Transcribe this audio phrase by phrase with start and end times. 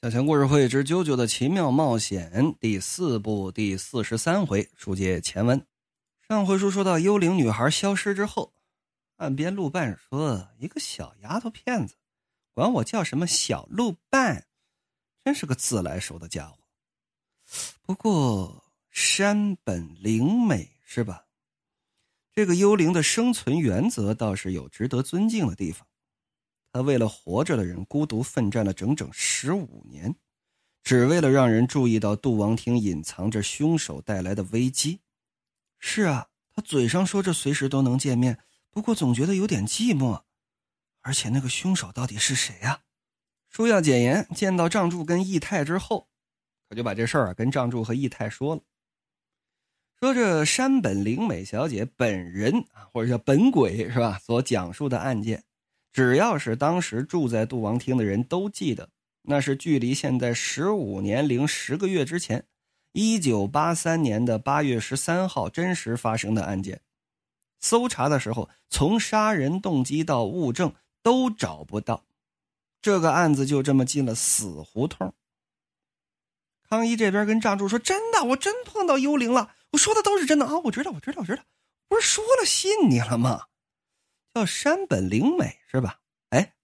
[0.00, 5.66] 小强故事会之《啾啾的奇妙冒险》第四部第四十三回，书接前文。
[6.28, 8.54] 上回书说到幽灵女孩消失之后，
[9.16, 11.96] 岸边路伴说：“一个小丫头片子，
[12.54, 14.46] 管我叫什么小路伴，
[15.24, 16.58] 真是个自来熟的家伙。
[17.82, 21.24] 不过山本灵美是吧？
[22.32, 25.84] 这个幽灵的生存原则倒是有值得尊敬的地方。”
[26.78, 30.14] 他为了活着的人孤独奋战了整整十五年，
[30.84, 35.00] 只为了让人注意到杜王厅隐藏着凶手带来的危机。
[35.80, 38.38] 是啊，他嘴上说着随时都能见面，
[38.70, 40.22] 不过总觉得有点寂寞。
[41.00, 42.82] 而且那个凶手到底是谁呀？
[43.48, 46.08] 书要简言，见到仗助跟义太之后，
[46.68, 48.62] 可就把这事儿啊跟仗助和义太说了。
[49.98, 54.16] 说这山本灵美小姐本人啊，或者叫本鬼是吧？
[54.20, 55.42] 所讲述的案件。
[55.92, 58.88] 只要是当时住在杜王厅的人都记得，
[59.22, 62.44] 那是距离现在十五年零十个月之前，
[62.92, 66.80] 一九八三年的八月十三号真实发生的案件。
[67.60, 72.04] 搜查的时候，从杀人动机到物证都找不到，
[72.80, 75.12] 这个案子就这么进了死胡同。
[76.68, 80.58] 康一这边跟仗助说：“真的，我真碰到幽灵了，我说的都是真的啊！
[80.64, 81.42] 我知道，我知道，我知道，
[81.88, 83.46] 不是说了信你了吗？”
[84.38, 85.98] 叫山本灵美是吧？
[86.30, 86.54] 哎，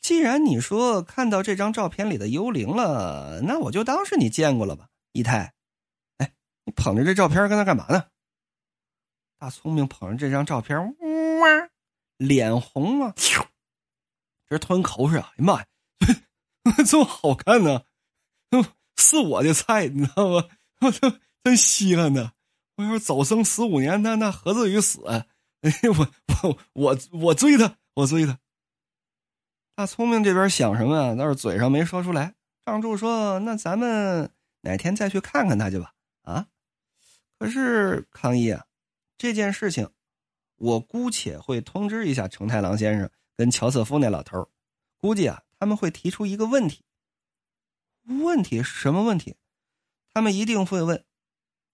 [0.00, 5.54] 既然你说看到这张照片里的幽灵了，那我就当是你见过了吧，姨太。
[6.18, 6.32] 哎，
[6.64, 8.04] 你捧着这照片跟他干嘛呢？
[9.38, 11.68] 大聪明捧着这张照片，哇，
[12.16, 13.12] 脸红了，
[14.48, 15.18] 这吞口水！
[15.18, 15.66] 哎呀妈呀，
[16.86, 17.82] 这么好看呢？
[18.96, 20.48] 是我的菜，你知道吗？
[20.80, 22.32] 我操，真稀罕呢！
[22.76, 25.00] 我要是早生十五年，那那何至于死？
[25.66, 26.08] 哎，我
[26.42, 28.38] 我我我追他，我追他。
[29.74, 31.14] 大聪明这边想什么啊？
[31.14, 32.34] 倒是嘴上没说出来。
[32.66, 36.48] 仗助说：“那咱们哪天再去看看他去吧。”啊，
[37.38, 38.66] 可是康一啊，
[39.16, 39.88] 这件事情，
[40.56, 44.50] 我姑且会通知一下成太郎先生跟乔瑟夫那老头
[44.98, 46.84] 估计啊，他们会提出一个问题。
[48.02, 49.36] 问题是什么问题？
[50.12, 51.02] 他们一定会问，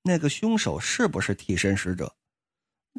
[0.02, 2.14] 那个凶手是不是替身使者？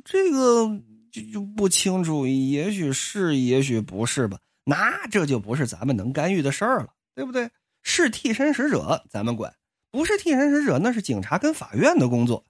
[0.03, 0.67] 这个
[1.11, 4.39] 就就不清楚，也许是，也许不是吧。
[4.63, 7.49] 那这就不是咱们能干预的事儿了，对不对？
[7.83, 9.51] 是替身使者，咱们管；
[9.91, 12.45] 不是替身使者，那是警察跟法院的工作。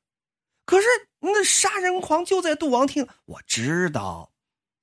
[0.66, 0.88] 可是
[1.19, 4.31] 那杀人狂就在杜王厅，我知道。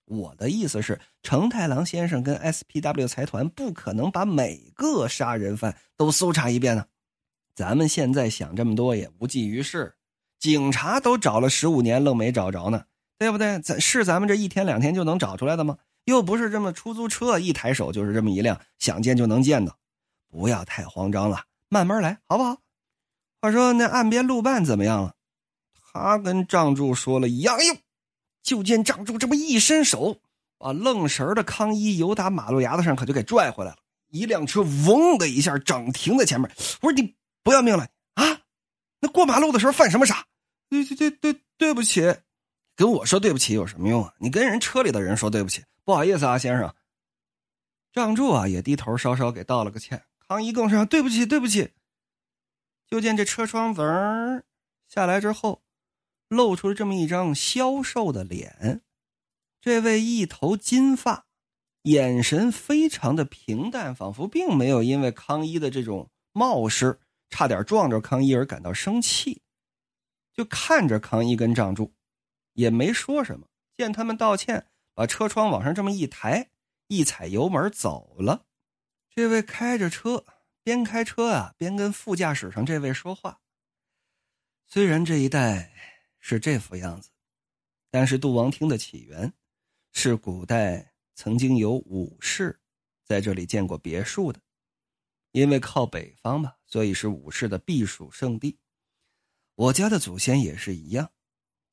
[0.07, 6.87] 我的意思是，成太郎先生跟 SPW 财团不可能把每个杀人犯都搜查一遍呢。
[7.55, 9.95] 咱们现在想这么多也无济于事。
[10.39, 12.85] 警察都找了十五年，愣没找着呢，
[13.19, 13.59] 对不对？
[13.61, 15.79] 咱是咱们这一天两天就能找出来的吗？
[16.05, 19.75] 又不是这么出租车，一抬手就是这么一辆，想见就能见的。
[20.31, 22.59] 不要太慌张了，慢慢来，好不好？
[23.41, 25.15] 话说那岸边路伴怎么样了？
[25.93, 27.75] 他跟仗助说了一样，哎呦！
[28.43, 30.21] 就见仗助这么一伸手，
[30.57, 33.79] 把愣神的康一由打马路牙子上可就给拽回来了。
[34.11, 36.51] 一辆车嗡的一下整停在前面。
[36.81, 38.41] 我说你不要命了啊？
[39.01, 40.25] 那过马路的时候犯什么傻？
[40.69, 42.03] 对对对对，对不起，
[42.77, 44.13] 跟我说对不起有什么用啊？
[44.19, 46.75] 你跟人车里的人说对不起，不好意思啊，先生。
[47.93, 50.05] 仗助啊也低头稍稍给道了个歉。
[50.29, 51.71] 康一更是对不起对不起。
[52.87, 54.45] 就见这车窗子儿
[54.87, 55.63] 下来之后，
[56.29, 58.83] 露出了这么一张消瘦的脸。
[59.61, 61.27] 这位一头金发，
[61.83, 66.99] 眼神非常的平淡，仿佛并没有因为康一的这种冒失。
[67.31, 69.43] 差点撞着康一而感到生气，
[70.39, 71.97] 就看着康一跟仗助，
[72.53, 73.49] 也没说什么。
[73.77, 76.51] 见他们道歉，把车窗往上这么一抬，
[76.87, 78.47] 一踩油门走了。
[79.11, 80.25] 这位开着车，
[80.63, 83.41] 边开车啊边跟副驾驶上这位说话。
[84.69, 85.73] 虽然这一带
[86.21, 87.11] 是这副样子，
[87.91, 89.33] 但是杜王厅的起源
[89.93, 92.61] 是古代曾经有武士
[93.05, 94.41] 在这里建过别墅的。
[95.33, 98.57] 因为靠北方嘛，所以是武士的避暑胜地。
[99.59, 101.11] 我家的祖先也是一样，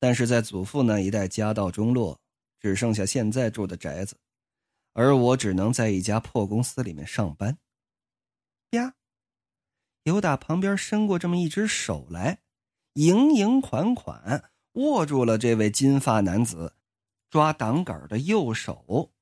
[0.00, 2.20] 但是在祖父那一代家道中落，
[2.58, 4.18] 只剩下现在住的宅子，
[4.92, 7.56] 而我只能在一家破公司里面上班。
[8.70, 8.94] 呀，
[10.02, 12.40] 有打旁边伸过这么一只手来，
[12.94, 16.74] 盈盈款款握住了这位金发男子
[17.30, 19.12] 抓挡杆的右手。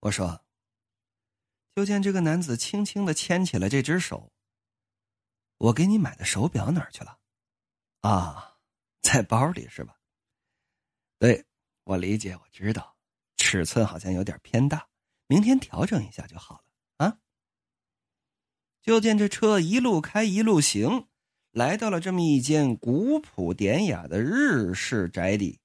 [0.00, 0.44] 我说。
[1.76, 4.30] 就见这个男子轻轻的牵起了这只手。
[5.56, 7.19] 我给你买的手表哪儿去了？
[8.00, 8.58] 啊，
[9.02, 9.96] 在包里是吧？
[11.18, 11.44] 对，
[11.84, 12.96] 我理解，我知道，
[13.36, 14.88] 尺寸好像有点偏大，
[15.26, 17.18] 明天调整一下就好了啊。
[18.82, 21.08] 就见这车一路开一路行，
[21.50, 25.60] 来到了这么一间古朴典雅的日式宅邸，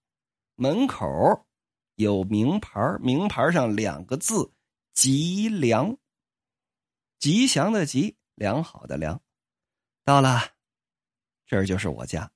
[0.55, 1.47] 门口
[1.95, 4.51] 有名牌，名牌上两个字
[4.93, 5.97] “吉良”，
[7.19, 9.21] 吉祥的吉，良好的良。
[10.03, 10.54] 到了，
[11.45, 12.31] 这儿就是我家，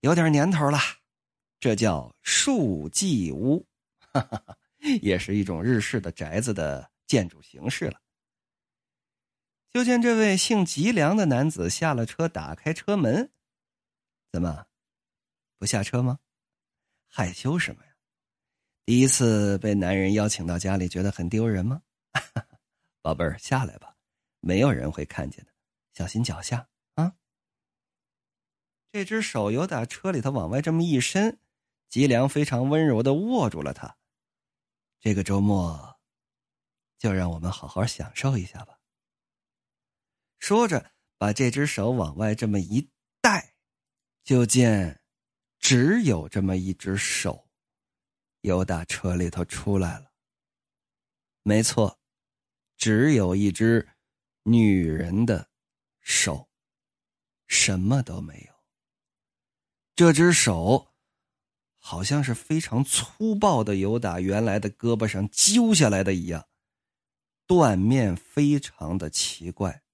[0.00, 0.78] 有点年头了，
[1.58, 3.66] 这叫树纪屋，
[3.98, 4.58] 哈哈哈。
[5.02, 8.00] 也是一种日式的宅子的建筑形式了。
[9.72, 13.28] 就见这位姓吉良的男子下了车，打开车门，
[14.30, 14.66] 怎么
[15.58, 16.20] 不下车吗？
[17.08, 17.90] 害羞什么呀？
[18.84, 21.82] 第一次被男人邀请到家里，觉得很丢人吗？
[23.02, 23.96] 宝贝儿，下来吧，
[24.40, 25.50] 没有人会看见的，
[25.94, 26.68] 小心脚下！
[28.96, 31.38] 这只手由打车里头往外这么一伸，
[31.90, 33.98] 吉良非常温柔的握住了他。
[35.00, 36.00] 这个周末，
[36.96, 38.80] 就让我们好好享受一下吧。
[40.38, 42.90] 说着，把这只手往外这么一
[43.20, 43.54] 带，
[44.24, 45.02] 就见
[45.58, 47.50] 只有这么一只手，
[48.40, 50.10] 由打车里头出来了。
[51.42, 52.00] 没错，
[52.78, 53.86] 只有一只
[54.44, 55.50] 女人的
[56.00, 56.48] 手，
[57.46, 58.55] 什么都没有。
[59.96, 60.92] 这只手。
[61.78, 66.48] 好像是非常粗暴的，由打原来的胳膊上揪下来的一样，
[67.46, 69.84] 断面非常的奇怪，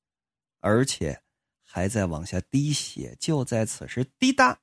[0.61, 1.23] 而且
[1.61, 3.15] 还在往下滴血。
[3.21, 4.63] 就在此时，滴答，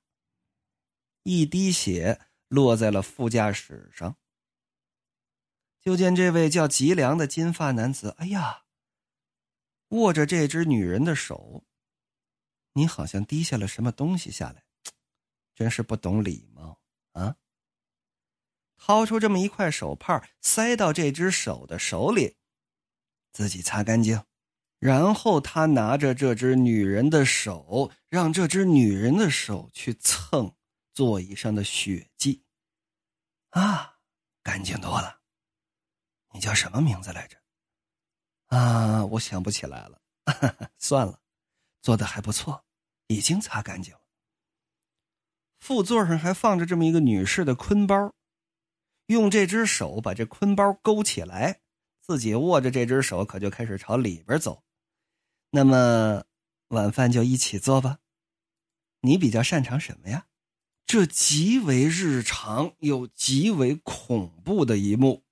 [1.21, 4.17] 一滴血落在了副驾驶上。
[5.79, 8.63] 就见这位叫吉良的金发男子，哎呀，
[9.89, 11.63] 握着这只女人的手，
[12.73, 14.63] 你好像滴下了什么东西下来，
[15.59, 16.79] 真是不懂礼貌。
[17.11, 17.35] 啊！
[18.77, 22.37] 掏出这么一块手帕，塞到这只手的手里，
[23.33, 24.23] 自己擦干净。
[24.79, 30.55] 然后他拿着这只女人的手，让这只女人的手去蹭
[30.93, 32.45] 座椅上的血迹。
[33.49, 33.97] 啊，
[34.41, 35.19] 干净多了。
[36.31, 37.37] 你叫什么名字来着？
[38.45, 40.01] 啊，我想不起来了。
[40.79, 41.19] 算了，
[41.81, 42.63] 做的还不错，
[43.07, 43.93] 已经擦干净。
[45.59, 48.13] 副座上还放着这么一个女士的坤包，
[49.07, 51.59] 用这只手把这坤包勾起来，
[52.01, 54.63] 自己握着这只手，可就开始朝里边走。
[55.51, 56.23] 那么
[56.69, 57.99] 晚饭就一起做吧。
[59.01, 60.25] 你比较擅长什么呀？
[60.85, 65.23] 这极为日常又极为恐怖的一幕。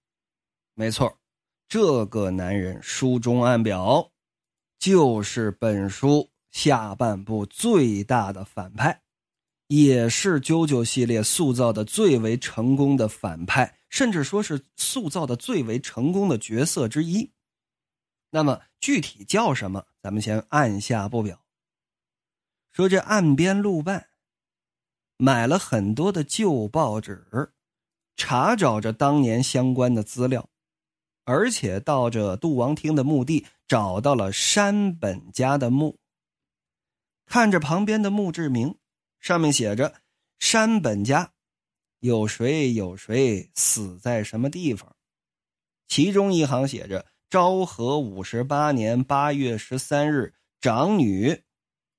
[0.76, 1.20] 没错，
[1.68, 4.12] 这个男人书中暗表，
[4.78, 9.02] 就是本书下半部最大的反派。
[9.68, 17.31] 也是啾啾系列塑造的最为成功的反派，甚至说是塑造的最为成功的角色之一。
[18.30, 21.44] 那么具体叫什么，咱们先按下不表。
[22.72, 24.10] 说这岸边路伴
[25.18, 27.52] 买了很多的旧报纸，
[28.16, 30.50] 查找着当年相关的资料，
[31.25, 36.00] 而且到这杜王厅的墓地找到了山本家的墓，
[37.25, 38.78] 看着旁边的墓志铭。
[39.19, 40.02] 上面写着
[40.40, 41.34] ：“山本家
[42.00, 44.96] 有谁有谁死在什么地方？”
[45.88, 51.44] 其中一行写着：“昭和五十八年八月十三日，长女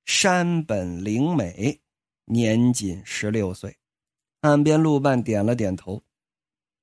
[0.04, 1.80] 山本灵美，
[2.26, 3.76] 年仅十六岁。”
[4.42, 6.04] 岸边路半点了点头，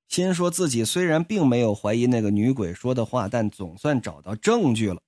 [0.08, 5.02] 心说自己虽然并没有怀疑那个女鬼说的话，但总算找到证据了。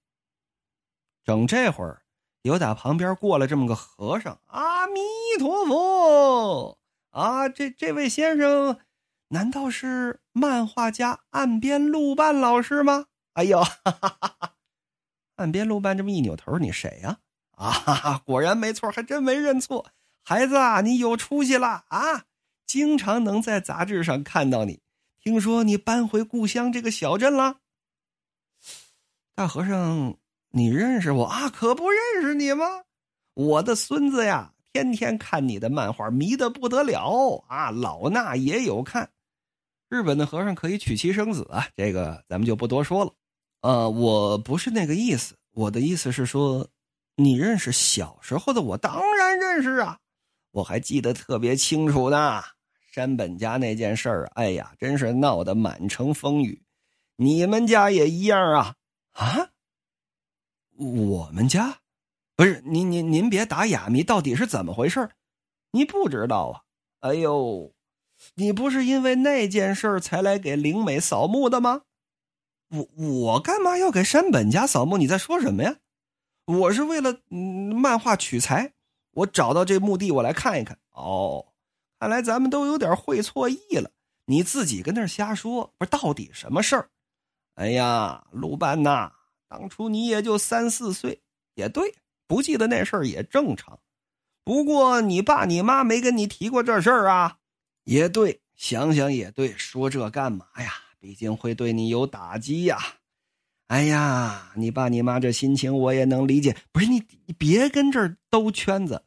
[1.25, 2.03] 整这会儿。
[2.43, 5.01] 有打旁边过来这么个和尚，阿弥
[5.39, 6.79] 陀佛
[7.11, 7.49] 啊！
[7.49, 8.79] 这这位先生，
[9.29, 13.07] 难道是漫画家岸边路伴老师吗？
[13.35, 14.55] 哎呦，哈 哈
[15.37, 17.19] 岸边路伴这么一扭头，你谁呀？
[17.57, 19.91] 啊， 果然没错，还真没认错。
[20.25, 22.25] 孩子啊，你有出息了啊！
[22.67, 24.81] 经常能在杂志上看到你。
[25.21, 27.57] 听说你搬回故乡这个小镇了？
[29.35, 30.17] 大和尚。
[30.51, 31.49] 你认识我啊？
[31.51, 32.65] 可不认识你吗？
[33.35, 37.71] 我的孙子呀，天天看你的漫画，迷得不得了啊！
[37.71, 39.11] 老衲也有看。
[39.89, 43.13] 日本的和尚可以娶妻生子啊，这个咱们就不多说了。
[43.61, 46.69] 呃，我不是那个意思，我的意思是说，
[47.17, 48.77] 你认识小时候的我？
[48.77, 49.99] 当然认识啊，
[50.51, 52.43] 我还记得特别清楚呢。
[52.91, 56.61] 山本家那件事儿，哎呀，真是闹得满城风雨。
[57.17, 58.75] 你们家也一样啊？
[59.13, 59.51] 啊？
[60.79, 61.79] 我们家，
[62.37, 65.11] 不是您您您别打哑谜，到底是怎么回事？
[65.73, 66.63] 你不知道啊？
[67.01, 67.73] 哎呦，
[68.37, 71.83] 你不是因为那件事才来给灵美扫墓的吗？
[72.69, 74.99] 我我干嘛要给山本家扫墓？
[74.99, 75.79] 你在说什么呀？
[76.47, 78.73] 我是为了嗯漫画取材，
[79.13, 80.79] 我找到这墓地，我来看一看。
[80.93, 81.53] 哦，
[81.99, 83.91] 看来咱们都有点会错意了。
[84.27, 86.91] 你自己跟那瞎说，不是到底什么事儿？
[87.55, 89.13] 哎呀，鲁班呐，
[89.49, 91.21] 当初你也就三四岁，
[91.55, 91.95] 也对，
[92.27, 93.79] 不记得那事儿也正常。
[94.45, 97.39] 不过你爸你妈没跟你提过这事儿啊？
[97.85, 100.73] 也对，想想也对，说这干嘛呀？
[101.01, 102.79] 毕竟会对你有打击呀。
[103.69, 106.57] 哎呀，你爸你妈这心情我也能理解。
[106.73, 109.03] 不是你，你别跟这儿兜圈子。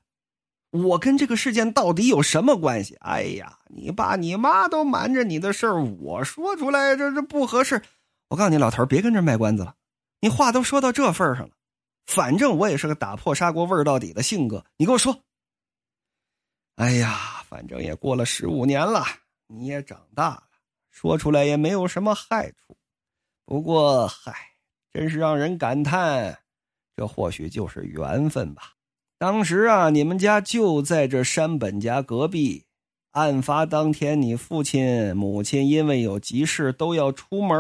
[0.72, 2.96] 我跟这个事件到底有什么关系？
[3.02, 7.82] 哎呀，你爸你妈都瞒着你的事儿，我说出来这这不合适。
[8.30, 9.76] 我告诉你，老头别跟这卖关子了。
[10.22, 11.54] 你话都说到这份上了，
[12.06, 14.64] 反正我也是个打破砂锅味到底的性格。
[14.78, 15.22] 你跟我说。
[16.76, 19.04] 哎呀，反正也过了十五年了，
[19.48, 20.44] 你也长大了，
[20.90, 22.78] 说出来也没有什么害处。
[23.46, 24.34] 不过，嗨。
[24.94, 26.38] 真是让人感叹，
[26.98, 28.74] 这或许就是缘分吧。
[29.18, 32.66] 当时啊，你们家就在这山本家隔壁。
[33.12, 37.58] 案发当天，你父亲、母亲因为有急事都要出门，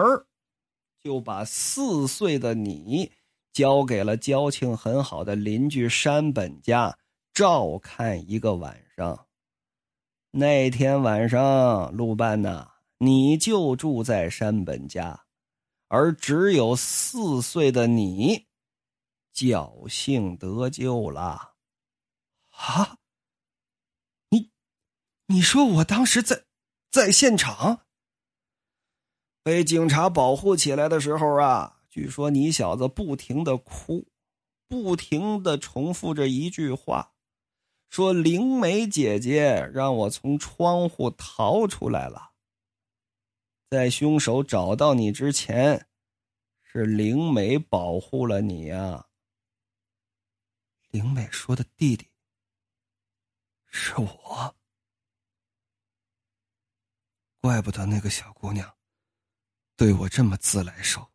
[1.03, 3.11] 就把四岁的你
[3.51, 6.97] 交给了交情很好的邻居山本家
[7.33, 9.27] 照看一个晚上。
[10.31, 15.25] 那天晚上，陆半呐，你就住在山本家。
[15.87, 18.45] 而只有四岁的你，
[19.33, 21.55] 侥幸得救了，
[22.51, 22.97] 啊！
[24.29, 24.51] 你，
[25.25, 26.45] 你说我当时在，
[26.89, 27.81] 在现场
[29.43, 34.07] 被警察保护起来的时候啊，据说你小子不停的哭，
[34.67, 37.13] 不停的重复着一句话，
[37.89, 42.31] 说灵梅姐姐让我从窗户逃出来了。
[43.69, 45.87] 在凶手找到你之前，
[46.61, 49.07] 是灵美保护了你呀。
[50.89, 52.05] 灵美说的弟弟
[53.65, 54.55] 是我，
[57.39, 58.71] 怪不得那个小姑娘
[59.75, 61.07] 对我这么自来熟。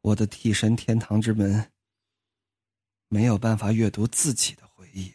[0.00, 1.72] 我的替身天堂之门
[3.08, 5.14] 没有办法阅读自己的回忆，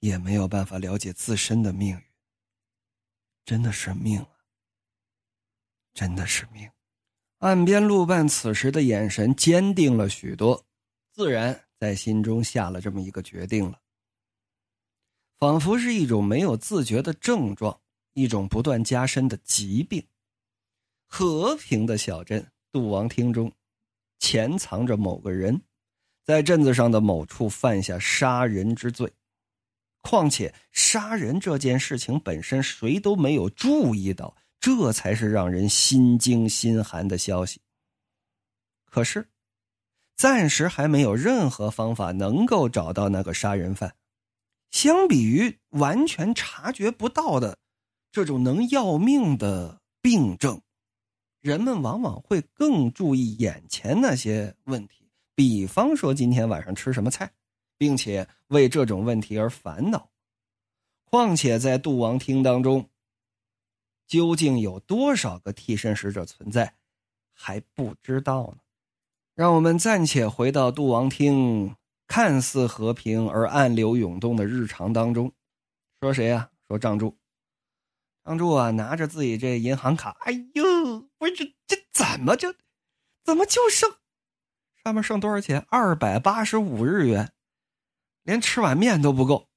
[0.00, 2.04] 也没有办法了解自身的命运。
[3.44, 4.30] 真的是命啊！
[5.94, 6.70] 真的是命。
[7.38, 10.66] 岸边陆半此时的眼神坚定了许多，
[11.12, 13.80] 自然在心中下了这么一个决定了。
[15.38, 17.80] 仿佛是一种没有自觉的症状，
[18.14, 20.04] 一种不断加深的疾病。
[21.06, 23.50] 和平的小镇杜王厅中，
[24.18, 25.60] 潜藏着某个人，
[26.24, 29.10] 在镇子上的某处犯下杀人之罪。
[30.00, 37.60] 况且杀人这件事情本身谁都没有注意到，这才是让人心惊心寒的消息。
[38.84, 39.28] 可是，
[40.16, 43.94] 暂时还没有任何方法能够找到那个杀人犯。
[44.70, 47.58] 相比于完全察觉不到的
[48.10, 50.60] 这种能要命的病症，
[51.40, 57.32] 人们往往会更注意眼前那些问题，比方说今天晚上吃什么菜。
[57.80, 60.10] 并且为这种问题而烦恼，
[61.04, 62.90] 况且在杜王厅当中，
[64.08, 66.74] 究竟有多少个替身使者存在，
[67.32, 68.58] 还不知道呢。
[69.36, 71.76] 让我们暂且回到杜王厅
[72.08, 75.32] 看似和平而暗流涌动的日常当中。
[76.00, 76.50] 说谁呀？
[76.66, 77.16] 说张柱。
[78.28, 80.62] 张柱啊，拿着自己这银行卡，哎呦，
[81.16, 82.54] 我这这怎么就，
[83.24, 83.90] 怎么就剩，
[84.84, 85.64] 上面剩多少钱？
[85.70, 87.32] 二百八十五日元。
[88.24, 89.48] 连吃碗面都不够，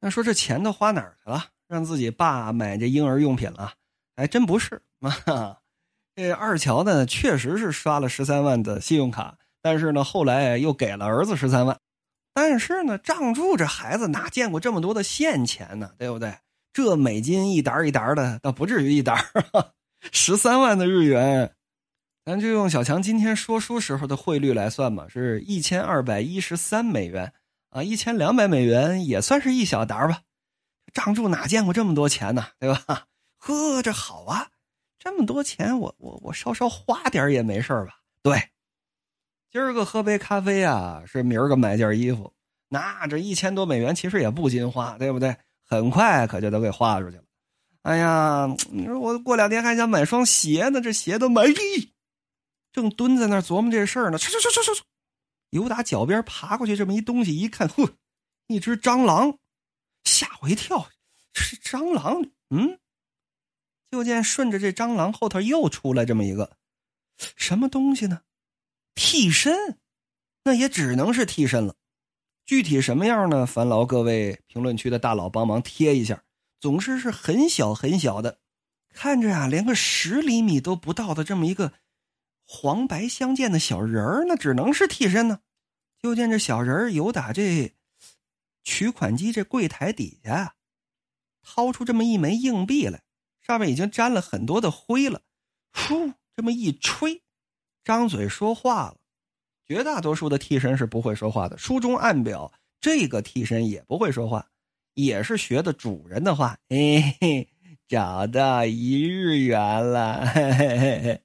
[0.00, 1.50] 那说这钱都花哪儿去了？
[1.68, 3.74] 让自己爸买这婴儿用品了？
[4.16, 4.82] 还真不是
[5.26, 5.60] 啊！
[6.16, 11.78] 这二乔呢，确实是刷了十三万的信用卡，但是呢，后来又给了儿子十三万。
[12.34, 15.92] 但是呢，仗柱这孩子哪见过这么多的现钱呢？
[15.96, 16.36] 对不对？
[16.76, 19.16] 这美金一沓一沓的，倒不至于一沓
[20.12, 21.54] 十三万的日元，
[22.22, 27.32] 咱就用小强今天说书时候的汇率来算吧，是一千二百一十三美元。
[27.70, 30.20] 啊，一千两百美元也算是一小沓吧。
[30.92, 32.48] 账柱哪见过这么多钱呢？
[32.60, 33.06] 对吧？
[33.40, 34.48] 呵，这好啊，
[34.98, 38.00] 这么多钱，我我我稍稍花点也没事吧？
[38.22, 38.50] 对，
[39.50, 42.34] 今儿个喝杯咖啡啊，是明儿个买件衣服，
[42.68, 45.34] 那这一千多美元其实也不禁花，对不对？
[45.66, 47.24] 很快可就都给花出去了。
[47.82, 51.42] 哎呀，你说我过两天还想买双鞋呢，这鞋都没。
[52.72, 54.82] 正蹲在那琢磨这事儿呢，去去去去去。
[55.50, 57.90] 由打脚边爬过去，这么一东西，一看，呵，
[58.48, 59.38] 一只蟑螂，
[60.04, 60.88] 吓我一跳。
[61.32, 62.78] 是蟑螂，嗯。
[63.90, 66.56] 就见顺着这蟑螂后头又出来这么一个，
[67.36, 68.22] 什么东西呢？
[68.94, 69.78] 替身，
[70.42, 71.76] 那也只能是替身了。
[72.46, 73.44] 具体什么样呢？
[73.44, 76.22] 烦劳各位评论区的大佬帮忙贴一下。
[76.60, 78.38] 总是是很小很小的，
[78.94, 81.74] 看着呀，连个十厘米都不到的这么一个
[82.46, 85.40] 黄白相间的小人儿，那只能是替身呢。
[86.00, 87.74] 就见这小人儿由打这
[88.62, 90.54] 取款机这柜台底下
[91.42, 93.02] 掏出这么一枚硬币来，
[93.42, 95.22] 上面已经沾了很多的灰了。
[95.72, 97.22] 呼，这么一吹，
[97.84, 98.96] 张嘴说话了。
[99.66, 104.46] 绝大多数的替身是不会说话的，书中暗表这个替身也不会说话。
[104.94, 107.48] 也是学的主人的话，嘿嘿，
[107.86, 110.26] 找到一日元了。
[110.26, 111.20] 嘿嘿嘿嘿。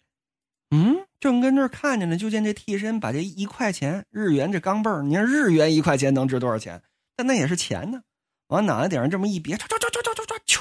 [0.72, 6.82] 嗯，正跟这儿看着呢，就见这替身把这一块钱日元这钢镚儿，你看日元一块钱能值多少钱？
[7.16, 8.02] 但那也是钱呢，
[8.48, 10.60] 往脑袋顶上这么一别，唰唰唰唰唰唰唰，咻，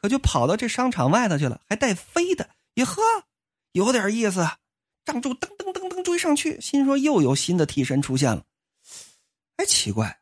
[0.00, 2.50] 可就跑到这商场外头去了，还带飞的。
[2.74, 3.00] 哟呵，
[3.72, 4.40] 有点意思。
[5.04, 8.44] 张柱噔噔噔噔追上去，心说又有新的替身出现了。
[9.56, 10.20] 哎，奇怪。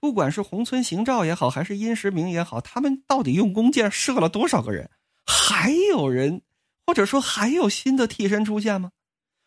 [0.00, 4.90] 不管是宏村行照也好，还是殷实明也好，他们到底用弓箭射了多少个人？
[5.26, 6.40] 还有人，
[6.86, 8.92] 或者说还有新的替身出现吗？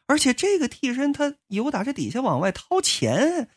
[0.06, 3.50] 而且这个替身他由打这底下往外掏钱，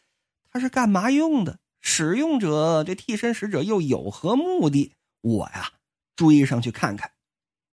[0.50, 1.58] 他是干嘛用的？
[1.82, 4.94] 使用者这替身使者又有何目的？
[5.20, 5.70] 我呀，
[6.16, 7.10] 追上去看看。